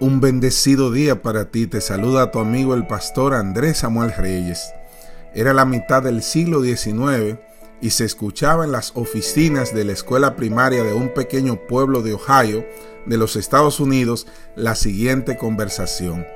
[0.00, 1.68] Un bendecido día para ti.
[1.68, 4.74] Te saluda tu amigo el pastor Andrés Samuel Reyes.
[5.34, 7.38] Era la mitad del siglo XIX
[7.80, 12.14] y se escuchaba en las oficinas de la escuela primaria de un pequeño pueblo de
[12.14, 12.66] Ohio,
[13.06, 14.26] de los Estados Unidos,
[14.56, 16.26] la siguiente conversación.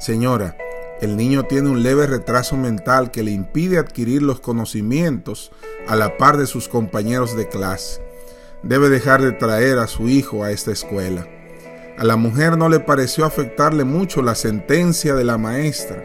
[0.00, 0.56] Señora,
[1.00, 5.52] el niño tiene un leve retraso mental que le impide adquirir los conocimientos
[5.86, 8.02] a la par de sus compañeros de clase.
[8.64, 11.28] Debe dejar de traer a su hijo a esta escuela.
[11.96, 16.02] A la mujer no le pareció afectarle mucho la sentencia de la maestra.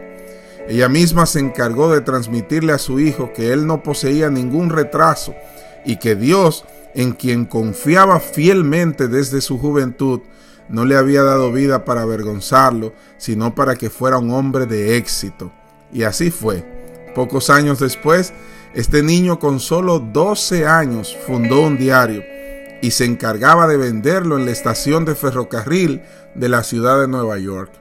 [0.68, 5.34] Ella misma se encargó de transmitirle a su hijo que él no poseía ningún retraso
[5.84, 10.20] y que Dios, en quien confiaba fielmente desde su juventud,
[10.68, 15.50] no le había dado vida para avergonzarlo, sino para que fuera un hombre de éxito.
[15.92, 16.64] Y así fue.
[17.16, 18.32] Pocos años después,
[18.74, 22.22] este niño con solo 12 años fundó un diario
[22.82, 26.02] y se encargaba de venderlo en la estación de ferrocarril
[26.34, 27.72] de la ciudad de Nueva York.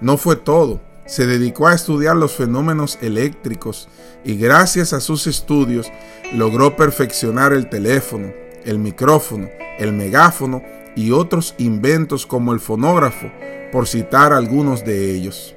[0.00, 3.88] No fue todo, se dedicó a estudiar los fenómenos eléctricos
[4.24, 5.90] y gracias a sus estudios
[6.32, 8.32] logró perfeccionar el teléfono,
[8.64, 10.62] el micrófono, el megáfono
[10.94, 13.30] y otros inventos como el fonógrafo,
[13.72, 15.54] por citar algunos de ellos.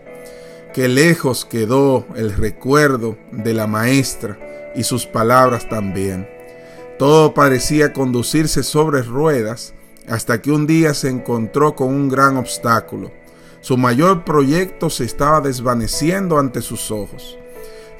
[0.74, 4.40] Qué lejos quedó el recuerdo de la maestra
[4.76, 6.28] y sus palabras también.
[7.04, 9.74] Todo parecía conducirse sobre ruedas
[10.08, 13.12] hasta que un día se encontró con un gran obstáculo.
[13.60, 17.38] Su mayor proyecto se estaba desvaneciendo ante sus ojos.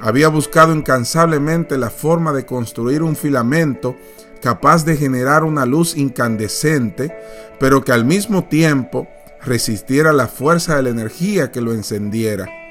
[0.00, 3.94] Había buscado incansablemente la forma de construir un filamento
[4.40, 7.14] capaz de generar una luz incandescente,
[7.60, 9.06] pero que al mismo tiempo
[9.44, 12.63] resistiera la fuerza de la energía que lo encendiera.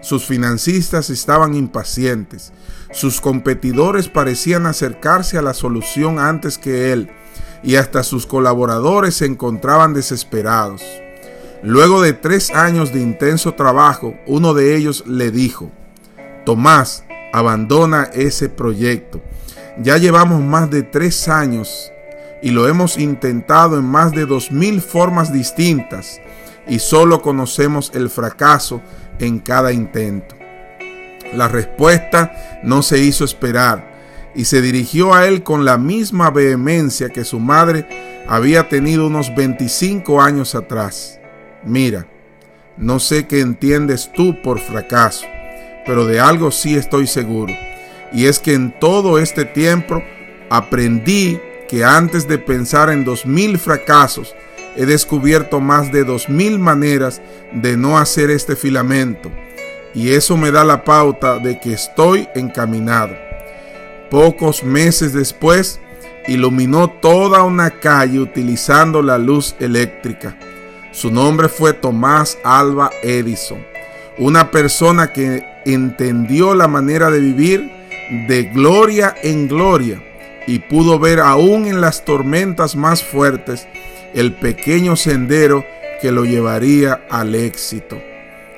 [0.00, 2.52] Sus financistas estaban impacientes.
[2.92, 7.10] Sus competidores parecían acercarse a la solución antes que él
[7.62, 10.82] y hasta sus colaboradores se encontraban desesperados.
[11.62, 15.70] Luego de tres años de intenso trabajo, uno de ellos le dijo,
[16.46, 19.20] Tomás, abandona ese proyecto.
[19.78, 21.92] Ya llevamos más de tres años
[22.42, 26.20] y lo hemos intentado en más de dos mil formas distintas
[26.66, 28.80] y solo conocemos el fracaso
[29.20, 30.36] en cada intento.
[31.34, 37.10] La respuesta no se hizo esperar y se dirigió a él con la misma vehemencia
[37.10, 37.86] que su madre
[38.28, 41.20] había tenido unos 25 años atrás.
[41.64, 42.06] Mira,
[42.76, 45.26] no sé qué entiendes tú por fracaso,
[45.84, 47.52] pero de algo sí estoy seguro,
[48.12, 50.02] y es que en todo este tiempo
[50.48, 51.38] aprendí
[51.68, 54.34] que antes de pensar en dos mil fracasos,
[54.76, 57.20] he descubierto más de dos mil maneras
[57.52, 59.30] de no hacer este filamento
[59.94, 63.16] y eso me da la pauta de que estoy encaminado.
[64.10, 65.80] Pocos meses después,
[66.26, 70.36] iluminó toda una calle utilizando la luz eléctrica.
[70.92, 73.64] Su nombre fue Tomás Alba Edison,
[74.18, 77.70] una persona que entendió la manera de vivir
[78.28, 80.02] de gloria en gloria
[80.46, 83.68] y pudo ver aún en las tormentas más fuertes
[84.14, 85.64] el pequeño sendero
[86.00, 88.00] que lo llevaría al éxito.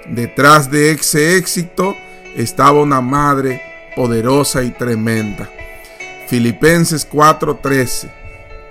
[0.07, 1.97] Detrás de ese éxito
[2.37, 3.63] estaba una madre
[3.95, 5.51] poderosa y tremenda.
[6.29, 8.11] Filipenses 4:13.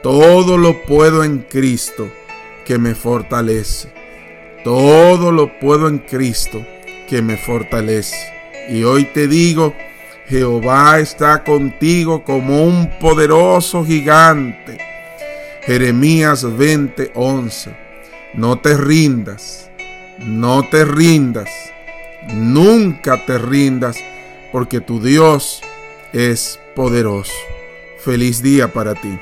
[0.01, 2.09] Todo lo puedo en Cristo
[2.65, 3.89] que me fortalece.
[4.63, 6.65] Todo lo puedo en Cristo
[7.07, 8.17] que me fortalece.
[8.69, 9.75] Y hoy te digo,
[10.27, 14.90] Jehová está contigo como un poderoso gigante
[15.61, 17.75] Jeremías 20:11.
[18.33, 19.69] No te rindas,
[20.19, 21.49] no te rindas,
[22.33, 23.97] nunca te rindas,
[24.51, 25.61] porque tu Dios
[26.13, 27.33] es poderoso.
[27.99, 29.19] Feliz día para ti.